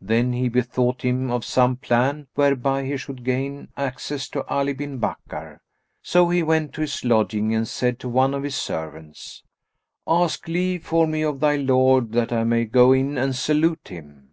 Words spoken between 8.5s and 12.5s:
servants, "Ask leave for me of thy lord that I